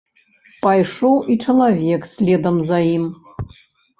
Пайшоў 0.63 1.19
і 1.33 1.35
чалавек 1.49 2.01
следам 2.13 2.55
за 2.69 2.79
ім. 2.95 3.03